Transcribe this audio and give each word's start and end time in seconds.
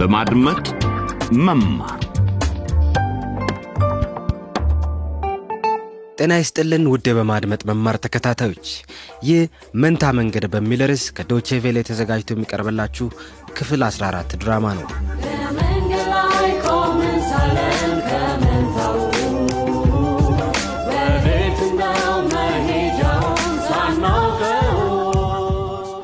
በማድመጥ 0.00 0.66
መማር። 1.38 2.00
ጤና 6.18 6.32
ይስጥልን 6.40 6.84
ውድ 6.92 7.06
በማድመጥ 7.18 7.60
መማር 7.70 7.96
ተከታታዮች 8.04 8.68
ይህ 9.28 9.42
መንታ 9.82 10.12
መንገድ 10.18 10.44
በሚል 10.54 10.82
ርዕስ 10.90 11.04
ከዶቼ 11.16 11.60
ቬለ 11.64 11.84
ተዘጋጅቶ 11.88 12.36
የሚቀርብላችሁ 12.36 13.08
ክፍል 13.58 13.84
14 13.88 14.36
ድራማ 14.42 14.74
ነው። 14.78 14.88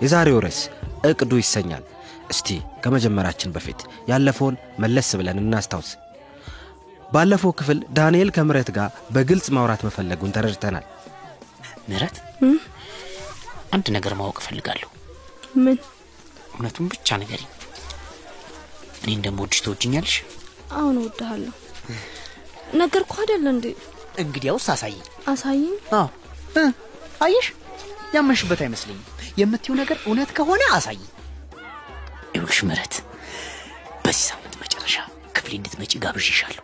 የዛሬው 0.02 0.40
ርዕስ 0.42 0.58
እቅዱ 1.08 1.34
ይሰኛል 1.40 1.84
እስቲ 2.30 2.48
ከመጀመራችን 2.84 3.52
በፊት 3.54 3.80
ያለፈውን 4.10 4.54
መለስ 4.82 5.08
ብለን 5.18 5.40
እናስታውስ። 5.42 5.90
ባለፈው 7.12 7.52
ክፍል 7.58 7.78
ዳንኤል 7.96 8.30
ከምረት 8.36 8.70
ጋር 8.76 8.88
በግልጽ 9.14 9.46
ማውራት 9.56 9.82
መፈለጉን 9.86 10.34
ተረድተናል። 10.36 10.86
ምህረት 11.88 12.16
አንድ 13.72 13.86
ነገር 13.96 14.12
ማወቅ 14.18 14.36
እፈልጋለሁ። 14.42 14.88
ምን? 15.64 15.76
እውነቱን 16.52 16.86
ብቻ 16.92 17.08
ነገሪ 17.22 17.42
እኔ 19.00 19.12
እንደምወድሽ 19.16 19.58
ትወጅኛለሽ 19.64 20.14
አሁን 20.76 20.94
እወድሃለሁ። 21.00 21.52
ነገርኩ 22.74 23.12
አይደለ 23.22 23.46
እንዴ? 23.54 23.66
እንግዲያውስ 24.18 24.66
አሳይኝ 24.74 25.00
አሳይኝ 25.32 25.74
አዎ። 25.96 26.06
እ፣ 26.56 26.64
አየሽ? 27.24 27.46
ያመንሽበት 28.14 28.60
አይመስለኝም። 28.64 29.04
የምትይው 29.40 29.74
ነገር 29.80 29.98
እውነት 30.06 30.30
ከሆነ 30.36 30.62
አሳይኝ 30.76 31.04
ይኸውልሽ 32.48 32.60
ምህረት 32.68 32.94
በዚህ 34.04 34.24
ሳምንት 34.28 34.54
መጨረሻ 34.62 34.96
ክፍሌ 35.36 35.52
እንድትመጪ 35.58 35.92
ጋብዤሻለሁ 36.04 36.62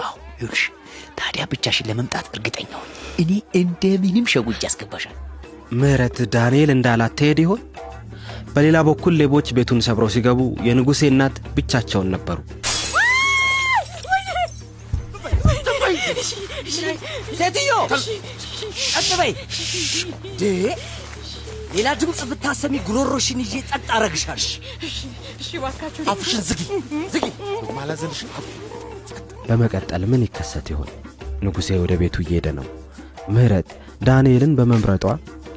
አዎ 0.00 0.14
ይኸውልሽ 0.34 0.62
ታዲያ 1.18 1.44
ብቻሽን 1.52 1.88
ለመምጣት 1.90 2.26
እርግጠኛ 2.34 2.70
ሁኝ 2.80 2.90
እኔ 3.22 3.30
እንደምንም 3.60 4.26
ሸጉጅ 4.32 4.60
ያስገባሻል 4.66 5.16
ምህረት 5.80 6.18
ዳንኤል 6.34 6.70
እንዳላት 6.74 7.14
ትሄድ 7.20 7.40
ይሆን 7.44 7.62
በሌላ 8.54 8.78
በኩል 8.88 9.14
ሌቦች 9.22 9.48
ቤቱን 9.58 9.80
ሰብረው 9.86 10.10
ሲገቡ 10.14 10.40
የንጉሴ 10.68 11.02
እናት 11.12 11.36
ብቻቸውን 11.56 12.10
ነበሩ 12.14 12.38
ሴትዮ 17.38 17.72
በይ 19.20 19.32
ዴ 20.40 20.44
ሌላ 21.74 21.88
ድምፅ 22.00 22.20
ብታሰሚ 22.30 22.74
ጉሮሮሽን 22.86 23.40
ይዤ 23.44 23.54
ጸጥ 23.70 23.86
አረግሻል 23.96 24.40
አፍሽን 26.12 26.42
ዝጊ 26.48 26.62
ዝጊ። 27.14 27.26
ማላዘንሽ? 27.76 28.20
በመቀጠል 29.48 30.02
ምን 30.10 30.24
ይከሰት 30.26 30.66
ይሆን? 30.72 30.90
ንጉሴ 31.44 31.68
ወደ 31.82 31.92
ቤቱ 32.00 32.16
እየሄደ 32.24 32.48
ነው። 32.58 32.66
ምህረት 33.34 33.70
ዳንኤልን 34.06 34.52
በመምረጧ 34.58 35.04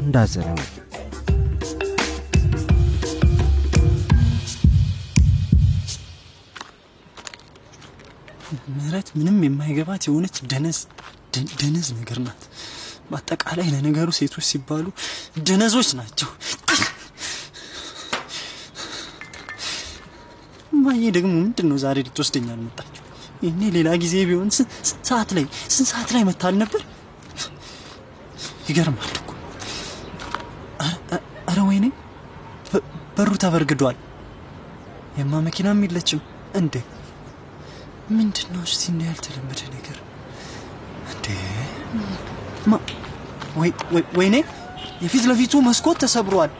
እንዳዘነ 0.01 0.47
ነው። 0.53 0.67
ምህረት 8.75 9.09
ምንም 9.17 9.37
የማይገባት 9.45 10.03
የሆነች 10.07 10.37
ደነዝ። 10.51 10.79
ደ- 10.81 10.95
ደነዝ 11.59 11.87
ነገር 11.97 12.19
ናት። 12.25 12.41
በአጠቃላይ 13.11 13.67
ለነገሩ 13.73 14.09
ሴቶች 14.17 14.45
ሲባሉ 14.49 14.85
ደነዞች 15.47 15.89
ናቸው። 15.99 16.29
ማዬ 20.83 21.03
ደግሞ 21.15 21.31
ምንድን 21.39 21.67
ነው 21.71 21.77
ዛሬ 21.83 21.97
ልትወስደኝ 22.05 22.45
አልመጣችሁ 22.53 23.03
ይህኔ 23.43 23.61
ሌላ 23.75 23.89
ጊዜ 24.03 24.15
ቢሆን 24.29 24.49
ሰዓት 25.07 25.29
ላይ 25.37 25.45
ስንት 25.73 25.87
ሰዓት 25.91 26.09
ላይ 26.15 26.23
መታል 26.29 26.55
ነበር? 26.61 26.81
ይገርማል 28.69 29.11
እኮ። 29.13 29.29
ኧረ 31.47 31.59
ወይኔ! 31.69 31.85
በሩ 33.15 33.31
ተበርግዷል። 33.43 33.97
የማ 35.17 35.41
መኪናም 35.47 35.83
የለችም። 35.85 36.21
እንዴ! 36.55 36.75
ምንድን 38.11 38.47
ነው 38.53 38.63
እስቲ 38.67 38.83
እንደ 38.91 39.01
ያልተለመደ 39.09 39.61
ነገር 39.75 39.97
ወይኔ! 44.17 44.35
የፊት 45.03 45.23
ለፊቱ 45.29 45.53
መስኮት 45.67 45.97
ተሰብሯል። 46.03 46.51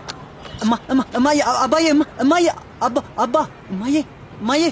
እማ 0.64 0.74
እማ 0.92 1.02
እማዬ 1.18 1.40
አባዬ 1.62 1.86
እማ 1.94 2.04
እማዬ 2.24 2.48
አባ 2.84 2.96
አባ 3.18 3.36
እማዬ 3.72 3.96
እማዬ! 4.42 4.64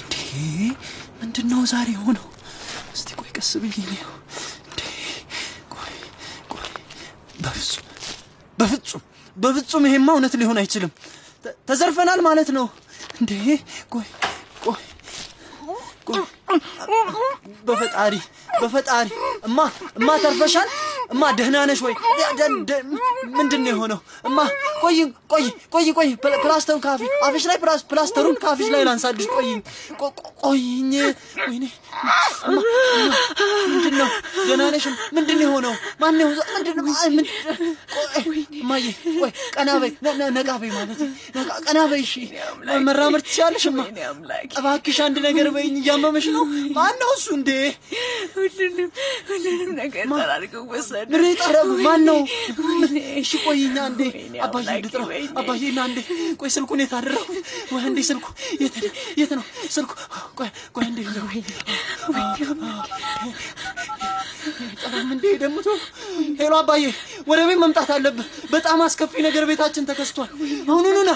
እንዴ! 0.00 0.14
ምንድን 1.20 1.52
ዛሬ 1.72 1.88
ሆነው 2.02 2.26
እስቲ 2.94 3.08
ቆይ 3.20 3.30
ቀስ 3.36 3.50
ብዬ 3.62 3.76
ነው 3.92 4.12
ቆይ 5.72 5.94
ቆይ! 6.52 6.70
በፍጹም 7.42 7.84
በፍጹም 8.58 9.02
በፍጹም 9.36 9.84
ይሄማ 9.88 10.08
እውነት 10.14 10.34
ሊሆን 10.40 10.60
አይችልም። 10.62 10.92
ተዘርፈናል 11.68 12.20
ማለት 12.20 12.48
ነው። 12.56 12.66
እንዴ! 13.20 13.32
ቆይ 13.92 14.06
በፈጣሪ 17.68 18.14
በፈጣሪ 18.62 19.08
እማ 19.44 19.58
እማ 19.98 20.08
ተርፈሻል 20.24 20.68
እማ 21.10 21.22
ደህና 21.36 21.56
ነሽ 21.68 21.80
ወይ? 21.84 21.94
ምንድን 23.36 23.60
ነው 23.64 23.70
የሆነው? 23.70 23.98
እማ 24.26 24.38
ቆይ 24.82 24.96
ቆይ 25.32 25.44
ቆይ 25.74 25.86
ቆይ 25.96 26.08
ፕላ- 26.22 26.40
ፕላስተሩን 26.42 26.80
ካፍ 26.82 27.00
አፍሽ 27.26 27.44
ላይ 27.50 27.56
ፕላስ- 27.62 27.86
ፕላስተሩን 27.90 28.36
ካፍሽ 28.42 28.68
ላይ 28.74 28.82
ላንሳልሽ። 28.88 29.26
ቆይ 29.34 29.48
ቆ- 30.00 30.12
ቆ- 30.18 30.32
ቆይኝ 30.42 30.92
ወይኔ 31.42 31.64
ምንድን 33.68 33.94
ነው 34.00 34.08
ደህና 34.40 34.62
ነሽ? 34.74 34.84
ምንድን 35.16 35.36
ነው 35.36 35.46
የሆነው 35.46 35.72
ማን 36.02 36.14
ነው 36.20 36.28
ምንድን 36.54 36.76
ነው 36.78 36.84
እማዬ 38.60 38.84
ቆይ 39.16 39.32
ቀና 39.56 39.70
በይ 39.82 39.92
ነቃ 40.36 40.50
በይ 40.62 40.70
ማለት 40.76 41.00
ቀና 41.66 41.78
በይ 41.90 42.02
እሺ። 42.06 42.14
መራመድ 42.88 43.22
ትችያለሽ? 43.26 43.64
እማ 43.70 43.80
እባክሽ 44.58 44.98
አንድ 45.06 45.16
ነገር 45.26 45.48
በይኝ። 45.56 45.74
እያመመሽ 45.80 46.26
ነው? 46.36 46.44
ማን 46.76 46.94
ነው 47.02 47.10
እሱ 47.16 47.26
እንዴ 47.38 47.50
ሁሉንም 48.40 48.88
ሁሉንም 49.28 49.70
ነገር 49.78 50.04
ጠራርገው 50.14 50.64
ወሰዱ። 50.72 51.08
ምን 51.14 51.24
ጠረጉ 51.42 51.68
ማን 51.86 52.02
ነው 52.08 52.18
እሺ 53.20 53.30
ቆይኛ 53.44 53.76
አንዴ 53.86 54.00
ወይኔ 54.12 54.34
አባዬ 54.46 54.66
ወይኔ። 55.08 55.28
አባዬ 55.40 55.62
ና 55.70 55.86
አንዴ 55.86 55.98
ቆይ 56.40 56.50
ስልኩን 56.56 56.80
የት 56.82 56.94
አደረው? 56.98 57.24
ወይ 57.72 57.82
አንዴ 57.88 57.98
ስልኩ 58.10 58.26
የት 58.62 58.76
ነው 58.80 58.90
የት 59.20 59.32
ነው? 59.38 59.44
ስልኩ 59.76 59.92
ቆይ 60.38 60.50
ቆይ 60.74 60.84
አንዴ 60.88 60.98
ጠራም 64.82 65.08
እንዴ 65.14 65.24
ደምቶ? 65.42 65.66
ሄሎ 66.40 66.52
አባዬ 66.60 66.84
ወደ 67.28 67.40
ቤት 67.48 67.58
መምጣት 67.62 67.90
አለብህ። 67.96 68.26
በጣም 68.52 68.78
አስከፊ 68.84 69.22
ነገር 69.26 69.44
ቤታችን 69.50 69.88
ተከስቷል። 69.90 70.30
አሁኑኑ 70.68 70.98
ና 71.02 71.14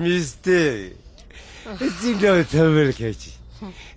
ሚስት 0.00 0.46
እስቲ 1.80 2.02
እንደው 2.12 2.36
ተመልከች 2.52 3.22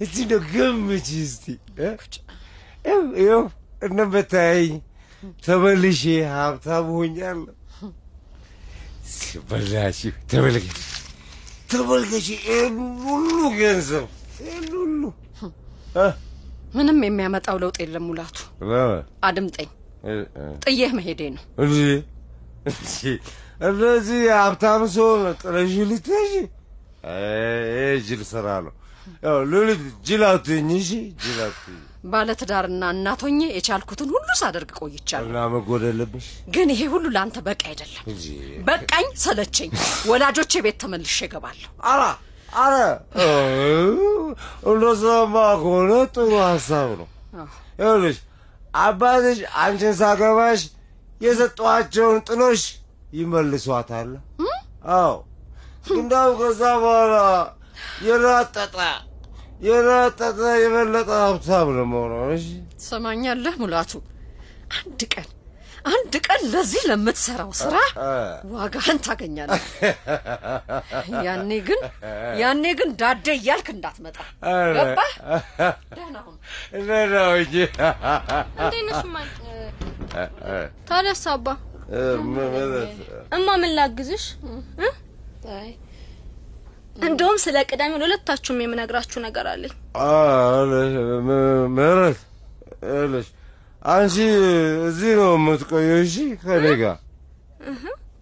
እስቲ 0.03 0.15
እንደው 0.23 0.41
ገምች 0.53 1.07
እስቲ 1.21 1.45
እ? 1.79 1.89
ይኸው 3.17 3.41
እንደምታየኝ 3.83 4.75
ተመልሼ 5.45 6.03
ሀብታም 6.33 6.85
ሆኛለሁ 6.93 7.53
በላችሁ 9.49 10.11
ተመልከች 10.31 10.79
ተመልከች 11.71 12.27
ይህን 12.35 12.75
ሁሉ 13.05 13.29
ገንዘብ 13.57 14.05
ይህን 14.39 14.65
ሁሉ? 14.75 15.01
ምንም 16.75 16.97
የሚያመጣው 17.05 17.57
ለውጥ 17.61 17.77
የለም 17.81 18.05
ሙላቱ? 18.07 18.37
አድምጠኝ 19.27 19.69
ጥዬህ 20.63 20.91
መሄዴ 20.97 21.21
ነው 21.35 21.43
እንጂ 21.63 23.01
እንደዚህ 23.59 24.21
ሀብታም 24.35 24.81
ሰው 24.95 25.09
ጥለሽ 25.41 25.73
ልትሄጂ 25.89 26.33
ጅል 28.07 28.21
ስራ 28.31 28.47
ነው። 28.65 28.73
ያው 29.23 29.37
ሉሊት 29.51 29.83
ጅል 30.07 30.23
አትሁኝ 30.29 30.69
እሺ፣ 30.77 30.89
ጅል 31.21 31.39
አትሁኝ 31.45 31.77
ባለትዳርና 32.05 32.83
እናቶኜ 32.95 33.39
የቻልኩትን 33.49 34.09
ሁሉ 34.15 34.27
ሳደርግ 34.39 34.69
ቆይቻለሁ። 34.79 35.27
እና 35.27 35.39
መጎደልብሽ 35.53 36.27
ግን 36.55 36.67
ይሄ 36.73 36.81
ሁሉ 36.93 37.05
ለአንተ 37.15 37.37
በቂ 37.47 37.61
አይደለም። 37.71 38.03
እንጂ 38.11 38.25
በቃኝ 38.67 39.07
ሰለቸኝ። 39.23 39.71
ወላጆቼ 40.11 40.53
ቤት 40.65 40.77
ተመልሼ 40.83 41.17
እገባለሁ። 41.27 41.69
አረ 41.91 42.01
አረ! 42.57 42.75
እንደዛማ 44.69 45.33
ከሆነ 45.61 45.91
ጥሩ 46.15 46.31
ሀሳብ 46.45 46.89
ነው። 46.99 47.07
ይኸውልሽ 47.79 48.17
አባትሽ 48.81 49.39
አንቺን 49.61 49.95
ሳገባሽ 49.99 50.61
የሰጠኋቸውን 51.21 52.19
ጥሎሽ 52.27 52.63
ይመልሷታል። 53.13 54.09
አዎ 54.95 55.13
እንዳው 55.95 56.29
ከዛ 56.39 56.61
በኋላ 56.83 57.15
የናጠጠ 58.07 58.75
የናጠጠ 59.61 60.39
የበለጠ 60.63 61.09
ሀብታም 61.23 61.69
ነው 61.75 61.83
የምሆነው። 61.85 62.21
እሺ 62.35 62.45
ትሰማኛለህ 62.73 63.55
ሙላቱ? 63.61 63.91
አንድ 64.77 65.01
ቀን 65.13 65.27
አንድ 65.85 66.13
ቀን 66.25 66.41
ለዚህ 66.53 66.81
ለምትሰራው 66.89 67.51
ስራ 67.59 67.75
ዋጋህን 68.53 68.97
ታገኛለህ። 69.05 69.65
ያኔ 71.27 71.51
ግን 71.67 71.81
ያኔ 72.41 72.63
ግን 72.79 72.89
ዳዴ 73.01 73.27
እያልክ 73.37 73.67
እንዳትመጣ 73.75 74.17
ገባህ? 74.77 75.11
ደህና 75.97 76.17
ሁን። 76.25 76.35
ደህና 76.87 77.15
እንዴት 77.33 77.77
ነሽ 78.87 78.99
እማዬ? 79.01 79.27
ታዲያስ 80.89 81.23
አባ 81.33 81.47
እማ 83.31 83.47
ምን 83.57 83.71
ላግዝሽ 83.77 84.23
እንደውም 87.03 87.37
ስለ 87.43 87.57
ቅዳሜ 87.69 87.91
ለሁለታችሁም 88.01 88.61
የምነግራችሁ 88.61 89.19
ነገር 89.25 89.45
አለኝ። 89.51 89.73
ምህረት 91.75 92.19
ይኸውልሽ 92.83 93.27
አንቺ 93.89 94.15
እዚህ 94.87 95.11
ነው 95.19 95.29
የምትቆየው። 95.37 95.99
እሺ 96.05 96.15
ከኔ 96.43 96.65
ጋር 96.81 96.97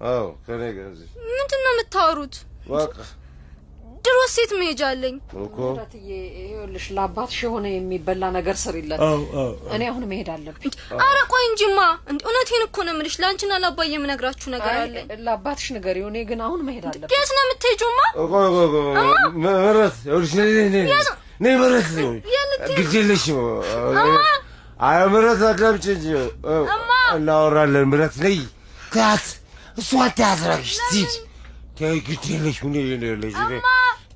አዎ፣ 0.07 0.25
ከኔ 0.45 0.61
ጋር 0.77 0.87
እዚህ 0.93 1.07
ምንድን 1.29 1.61
ነው 1.65 1.71
የምታወሩት? 1.73 2.35
በቃ 2.71 2.95
ድሮ 4.15 4.25
ሴት 4.33 4.51
መሄጃ 4.59 4.81
አለኝ። 4.89 5.15
እኮ 5.39 5.57
ይኸውልሽ 6.09 6.85
ለአባትሽ 6.95 7.39
የሆነ 7.45 7.65
የሚበላ 7.71 8.23
ነገር 8.35 8.55
ስሪለት። 8.61 8.99
እኔ 9.75 9.81
አሁን 9.89 10.03
መሄድ 10.11 10.29
አለብኝ። 10.35 10.71
አረ 11.05 11.17
ቆይ 11.31 11.43
እንጂማ፣ 11.49 11.79
እንዴ 12.11 12.19
እውነቴን 12.27 12.63
እኮ 12.67 12.77
ነው 12.85 12.93
የምልሽ። 12.93 13.15
ለአንቺና 13.21 13.53
ለአባዬ 13.63 13.89
የምነግራችሁ 13.95 14.47
ነገር 14.55 14.73
አለኝ። 14.77 15.05
ለአባትሽ 15.25 15.67
ንገሪው። 15.75 16.07
እኔ 16.11 16.17
ግን 16.29 16.41
አሁን 16.47 16.61
መሄድ 16.67 16.85
አለብኝ። 16.89 17.11
የት 17.15 17.31
ነው 17.37 17.43
የምትሄጂውማ? 17.45 17.99
ቆይ 18.33 18.47
ቆይ 18.55 18.67
ቆይ 18.73 18.85
ምህረት 19.43 19.97
ይኸውልሽ 20.05 20.33
ነይ 21.41 21.55
ምህረት 21.59 21.89
ግድ 22.77 22.91
የለሽም 22.97 23.39
አይ 24.85 24.99
ምህረት 25.13 25.41
አዳምጪ 25.49 25.85
እንጂ። 25.95 26.07
እናወራለን። 27.17 27.87
ምህረት 27.91 28.15
ነይ 28.25 28.37
ተያት። 28.93 29.27
እሷ 29.77 29.89
ተያት 30.17 30.41
እባክሽ 30.41 30.75
ግድ 32.07 32.23
የለሽም 32.33 32.69
ነይ 32.73 32.83
ነይ 32.95 33.59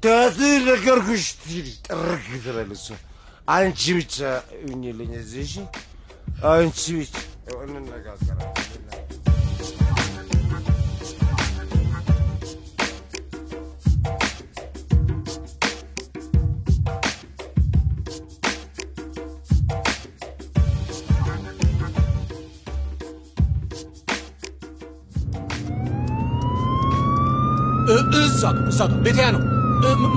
ነይ 0.03 0.37
ነይ 0.39 0.55
ተያት 0.61 0.65
ነገርኩሽ 0.67 1.25
ትሂድ 1.41 1.67
ጥርግ 1.87 2.25
ትበል 2.43 2.71
እሷ 2.75 2.85
አንቺ 3.47 3.81
ብቻ 3.97 4.15
ሁኚልኝ 4.63 5.11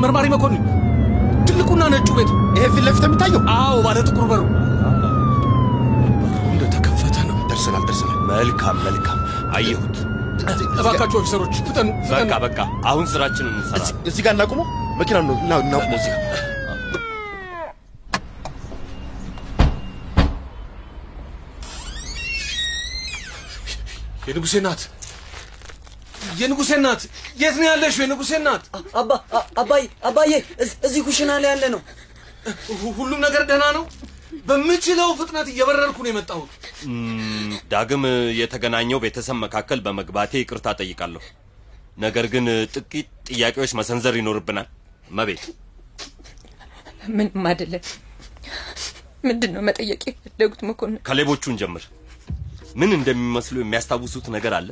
መርማሪ 0.03 0.27
መኮንን 0.33 0.63
ትልቁና 1.49 1.83
ነጩ 1.93 2.09
ቤት 2.17 2.31
ይሄ 2.57 2.65
ፊት 2.75 2.85
ለፊት 2.87 3.05
የሚታየው? 3.07 3.41
አዎ 3.55 3.77
ባለ 3.85 3.99
ጥቁር 4.09 4.27
በሩ። 4.31 4.43
እንደተከፈተ 6.53 7.17
ነው። 7.29 7.37
ደርሰናል 7.51 7.85
ደርሰናል። 7.89 8.19
መልካም 8.33 8.77
መልካም። 8.87 9.19
አየሁት። 9.57 9.97
እባካችሁ 10.81 11.17
ኦፊሰሮች 11.21 11.55
ፍጠኑ 11.61 11.89
ፍጠኑ 12.03 12.21
በቃ 12.23 12.39
በቃ። 12.45 12.59
አሁን 12.91 13.05
ስራችንን 13.13 13.55
እንሰራ። 13.59 13.83
እዚህ 14.11 14.23
ጋር 14.27 14.35
እናቁመው። 14.37 14.67
መኪና 15.01 15.19
ነው። 15.29 15.37
እና 15.45 15.53
እናቁመው 15.65 15.99
እዚህ 16.01 16.13
ጋር። 16.15 16.41
የንጉሴ 24.29 24.57
ናት 24.61 24.83
የንጉሴ 26.39 26.71
ናት 26.85 27.03
የት 27.41 27.57
ነው 27.61 27.67
ያለሽው 27.69 28.03
የንጉሴ 28.05 28.41
ናት 28.47 28.65
አባ 29.01 29.11
አባይ 29.63 29.85
አባዬ 30.09 30.33
እዚህ 30.87 31.01
ኩሽና 31.07 31.31
ላይ 31.43 31.51
ያለ 31.53 31.65
ነው 31.75 31.81
ሁሉም 32.99 33.21
ነገር 33.27 33.43
ደህና 33.51 33.65
ነው 33.77 33.85
በምችለው 34.47 35.09
ፍጥነት 35.19 35.47
እየበረርኩ 35.53 35.99
ነው 36.05 36.11
የመጣሁት 36.11 36.53
ዳግም 37.73 38.05
የተገናኘው 38.41 39.03
ቤተሰብ 39.05 39.37
መካከል 39.43 39.81
በመግባቴ 39.87 40.33
ይቅርታ 40.41 40.69
ጠይቃለሁ። 40.81 41.23
ነገር 41.99 42.27
ግን 42.33 42.47
ጥቂት 42.75 43.09
ጥያቄዎች 43.29 43.73
መሰንዘር 43.81 44.15
ይኖርብናል። 44.21 44.69
መቤት 45.19 45.43
ምንም 47.17 47.47
አይደለም። 47.51 47.83
ምንድን 49.25 49.51
ነው 49.55 49.63
መጠየቅ 49.69 50.01
የፈለጉት 50.09 50.61
መኮንን? 50.69 50.99
ከሌቦቹን 51.09 51.59
ጀምር። 51.61 51.85
ምን 52.77 52.91
እንደሚመስሉ 52.97 53.57
የሚያስታውሱት 53.61 54.27
ነገር 54.37 54.53
አለ? 54.59 54.69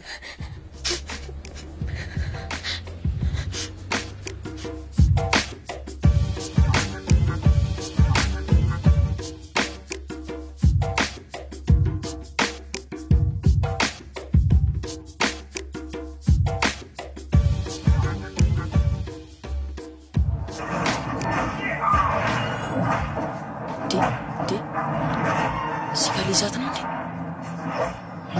ሊይዛት 26.22 26.55
ነው 26.56 26.67
እንዴ? 26.69 26.78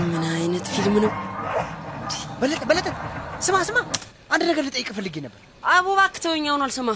ምን 0.05 0.25
አይነት 0.33 0.67
ፊልም 0.75 0.97
ነው? 1.05 1.13
በለጠ 2.41 2.63
በለጠ፣ 2.71 2.87
ስማ 3.47 3.57
ስማ፣ 3.69 3.79
አንድ 4.33 4.43
ነገር 4.51 4.63
ልጠይቅ 4.67 4.89
ፈልጌ 4.99 5.17
ነበር። 5.25 5.41
አቦ 5.69 5.87
እባክህ 5.95 6.21
ተወኝ፣ 6.25 6.45
አሁን 6.51 6.63
አልሰማ 6.67 6.91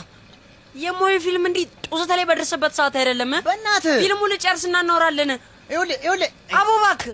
የሞይ 0.75 1.16
ፊልም 1.25 1.44
እንዲህ 1.48 1.64
ጡዘተ 1.86 2.10
ላይ 2.19 2.25
በደረሰበት 2.31 2.72
ሰዓት 2.78 2.94
አይደለም። 3.00 3.32
በእናትህ 3.46 3.96
ፊልሙ 4.02 4.22
ልጨርስና 4.32 4.76
እናወራለን። 4.84 5.31
ይኸውልህ 5.70 5.98
ይኸውልህ፣ 5.98 6.31
አቦ 6.58 6.69
እባክህ 6.78 7.12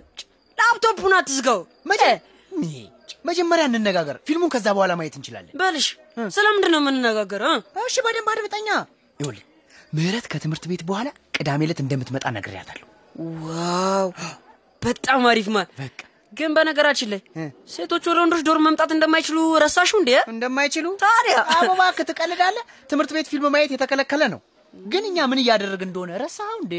ላፕቶፑን 0.59 1.15
አትዝጋው። 1.19 1.61
መጀመሪያ 3.25 3.65
እንነጋገር። 3.71 4.17
ፊልሙን 4.29 4.51
ከዛ 4.53 4.67
በኋላ 4.77 4.93
ማየት 4.99 5.17
እንችላለን። 5.19 5.55
በልሽ 5.61 5.87
ስለምንድን 6.35 6.73
ነው 6.75 6.81
የምንነጋገረው? 6.83 7.57
እሺ 7.83 7.97
በደንብ 8.07 8.29
አድምጠኛ። 8.33 8.69
ይኸውልህ 9.21 9.45
ምህረት 9.97 10.27
ከትምህርት 10.33 10.65
ቤት 10.71 10.83
በኋላ 10.89 11.09
ቅዳሜ 11.37 11.61
ዕለት 11.67 11.81
እንደምትመጣ 11.85 12.25
ነግሬያታለሁ። 12.37 12.87
wow 13.45 14.07
በጣም 14.83 15.27
አሪፍ 15.31 15.49
ማን 15.55 15.69
ግን 16.33 16.51
በነገራችን 16.57 17.09
ላይ 17.13 17.21
ሴቶች 17.69 18.05
ወደ 18.11 18.19
ወንዶች 18.23 18.43
dorm 18.49 18.59
መምጣት 18.67 18.91
እንደማይችሉ 18.95 19.39
ረሳሹ 19.63 19.91
እንዴ? 20.01 20.11
እንደማይችሉ 20.33 20.87
ታዲያ 21.03 21.37
አቦ 21.55 21.69
እባክህ 21.75 22.07
ትቀልዳለህ። 22.11 22.65
ትምህርት 22.91 23.11
ቤት 23.17 23.29
ፊልም 23.33 23.47
ማየት 23.55 23.73
የተከለከለ 23.75 24.23
ነው። 24.35 24.41
ግን 24.75 25.05
እኛ 25.09 25.19
ምን 25.31 25.41
እያደረግን 25.43 25.89
እንደሆነ 25.89 26.11
ረሳኸው 26.23 26.59
እንዴ? 26.63 26.75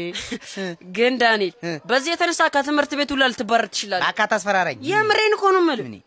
ግን 0.96 1.12
ዳንኤል 1.22 1.52
በዚህ 1.84 2.10
የተነሳ 2.14 2.40
ከትምህርት 2.54 2.92
ቤት 2.98 3.10
ሁላ 3.14 3.28
ልትባረር 3.32 3.68
ትችላለህ። 3.72 4.06
በቃ 4.08 4.20
አታስፈራራኝ። 4.32 4.78
የምሬን 4.90 5.34
እኮ 5.36 5.44
ነው 5.56 5.62
የምልህ። 5.64 6.00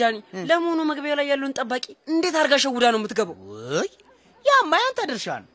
ዳኒ፣ 0.00 0.16
ለመሆኑ 0.48 0.80
መግቢያ 0.90 1.14
ላይ 1.18 1.26
ያለውን 1.30 1.54
ጠባቂ 1.58 1.84
እንዴት 2.12 2.34
አድርጋ 2.40 2.56
ሸውዳ 2.64 2.84
ነው 2.92 2.98
የምትገባው? 3.00 3.36
ውይ 3.52 3.90
ያማ 4.44 4.72
ያንተ 4.82 5.00
ድርሻ 5.10 5.26
ነው። 5.42 5.50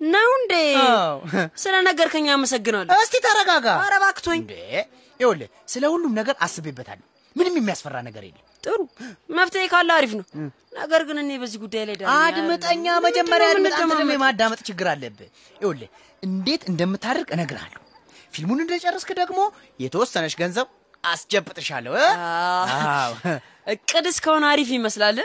ነው 0.00 0.28
እንዴ? 0.38 0.54
ስለ 1.56 1.74
ነገርከኝ 1.88 2.26
አመሰግናለሁ። 2.34 2.98
እስቲ 3.02 3.16
ተረጋጋ። 3.26 3.66
ኧረ 3.80 3.94
ይኸውልህ 5.20 5.48
ስለ 5.68 5.84
ሁሉም 5.94 6.12
ነገር 6.18 6.34
አስቤበታለሁ። 6.40 7.06
ምንም 7.36 7.56
የሚያስፈራ 7.58 7.96
ነገር 8.06 8.22
የለም። 8.26 8.44
ጥሩ 8.64 8.78
መፍትሄ 9.38 9.64
ካለ 9.72 9.90
አሪፍ 9.98 10.12
ነው። 10.18 10.24
ነገር 10.72 11.02
ግን 11.08 11.18
እኔ 11.22 11.30
በዚህ 11.42 11.58
ጉዳይ 11.62 11.84
ላይ 11.88 11.96
አድምጠኛ፣ 12.16 12.86
መጀመሪያ 13.06 13.48
ደግሞ 13.74 14.10
የማዳመጥ 14.14 14.60
ችግር 14.68 14.88
አለብህ። 14.92 15.28
ይኸውልህ 15.56 15.90
እንዴት 16.22 16.62
እንደምታደርግ 16.70 17.28
እነግርሃለሁ። 17.36 17.80
ፊልሙን 18.34 18.60
እንደጨረስክ 18.64 19.10
ደግሞ 19.20 19.38
የተወሰነች 19.80 20.34
ገንዘብ 20.40 20.66
አስጨብጥሻለሁ። 21.04 21.94
እቅድ 23.70 24.06
እስከሆነ 24.10 24.44
አሪፍ 24.52 24.68
ይመስላል። 24.76 25.18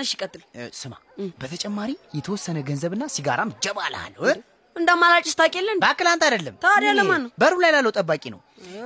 እሺ 0.00 0.10
ቀጥል። 0.20 0.42
ስማ፣ 0.78 0.92
በተጨማሪ 1.40 1.90
የተወሰነ 2.18 2.58
ገንዘብና 2.68 3.04
ሲጋራም 3.14 3.50
ጀባ 3.64 3.78
እልሃለሁ።? 3.88 4.22
እንደ 4.76 4.88
አማራጭ? 4.94 5.24
እባክህ 5.76 6.08
አይደለም። 6.26 6.56
ታዲያ 6.64 6.90
ለማን 6.98 7.20
ነው? 7.24 7.30
በሩ 7.40 7.54
ላይ 7.64 7.70
ላለው 7.76 7.92
ጠባቂ 7.98 8.24
ነው። 8.34 8.40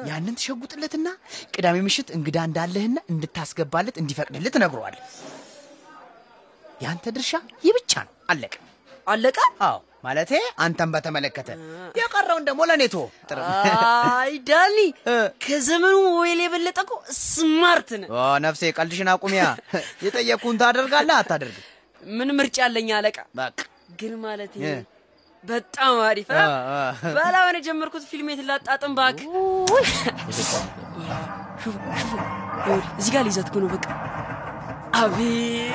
ያንን 0.06 0.36
ትሸጉጥለትና 0.38 1.08
ቅዳሜ 1.54 1.76
ምሽት 1.86 2.08
እንግዳ 2.16 2.38
እንዳለህና 2.48 2.98
እንድታስገባለት 3.12 3.96
እንዲፈቅድልህ 4.02 4.52
ትነግረዋለህ። 4.56 5.02
ያንተ 6.80 7.06
ድርሻ 7.16 7.32
ይህ 7.64 7.72
ብቻ 7.78 7.92
ነው። 8.06 8.12
አለቀ። 8.32 8.54
አለቀ? 9.06 9.38
አዎ 9.62 9.78
ማለቴ 10.04 10.32
አንተን 10.64 10.90
በተመለከተ 10.94 11.50
የቀረውን 11.96 12.44
ደግሞ 12.48 12.60
ለእኔ 12.70 12.84
ተው 12.90 12.98
አይ 14.14 14.32
ዳኒ፣ 14.48 14.78
ከዘመኑ 15.44 15.94
ሞባይል 16.06 16.40
የበለጠ 16.44 16.78
እኮ 16.86 16.92
smart 17.20 17.90
ነህ። 18.02 18.08
ነፍሴ 18.44 18.72
ቀልድሽን 18.78 19.10
አቁሚያ። 19.12 19.44
የጠየቅኩህን 20.06 20.58
ታደርጋለህ 20.62 21.16
አታደርግም? 21.20 21.66
ምን 22.12 22.30
ምርጫ 22.38 22.58
አለኝ 22.66 22.90
አለቃ? 22.98 23.18
በቃ 23.38 23.58
ግን 24.00 24.14
ማለት 24.24 24.54
በጣም 25.44 25.94
አሪፍ? 26.08 26.28
ባላውን 27.16 27.56
የጀመርኩት 27.58 28.04
ፊልሜን 28.10 28.40
ላጣጥም 28.48 28.92
እባክህ። 28.94 29.30
ሹፉ 30.30 30.52
ሹፉ፣ 31.60 32.12
ይኸውልህ 32.58 32.90
እዚህ 33.00 33.12
ጋር 33.14 33.24
እኮ 33.42 33.56
ነው። 33.62 33.70
በቃ 33.74 33.86
አቤት 35.00 35.74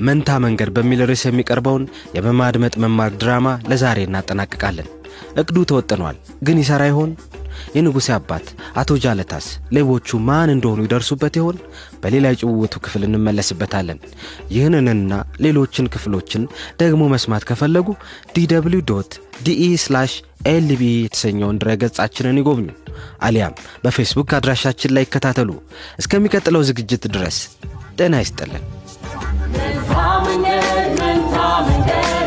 መንታ 0.00 0.38
መንገድ 0.44 0.70
በሚል 0.76 1.00
ርዕስ 1.08 1.22
የሚቀርበውን 1.26 1.84
የበማድመጥ 2.16 2.74
መማር 2.84 3.12
ድራማ 3.20 3.48
ለዛሬ 3.70 4.00
እናጠናቅቃለን። 4.06 4.88
እቅዱ 5.40 5.56
ተወጥኗል፣ 5.70 6.16
ግን 6.46 6.60
ይሠራ 6.60 6.82
ይሆን? 6.90 7.10
የንጉሴ 7.74 8.08
አባት 8.14 8.46
አቶ 8.80 8.90
ጃለታስ 9.02 9.46
ሌቦቹ 9.76 10.18
ማን 10.28 10.52
እንደሆኑ 10.54 10.80
ይደርሱበት 10.86 11.34
ይሆን? 11.40 11.56
በሌላ 12.02 12.32
የጭውውቱ 12.32 12.74
ክፍል 12.84 13.02
እንመለስበታለን። 13.08 13.98
ይህንንና 14.54 15.12
ሌሎችን 15.46 15.90
ክፍሎችን 15.94 16.44
ደግሞ 16.82 17.02
መስማት 17.14 17.46
ከፈለጉ 17.50 17.88
dw 18.34 18.46
dot 18.90 19.12
de 19.44 19.62
slash 19.84 20.14
lb 20.48 20.82
የተሰኘውን 20.96 21.60
ድረገጻችንን 21.62 22.40
ይጎብኙ፣ 22.40 22.68
አሊያም 23.22 23.54
በፌስቡክ 23.84 24.30
አድራሻችን 24.38 24.94
ላይ 24.96 25.06
ይከታተሉ። 25.06 25.50
እስከሚቀጥለው 26.02 26.64
ዝግጅት 26.70 27.06
ድረስ 27.16 27.38
ጤና 27.98 28.14
ይስጥልን። 28.22 28.64
and 30.32 30.44
egg 30.46 31.00
and 31.00 31.30
Tom 31.32 31.66
and. 31.66 32.19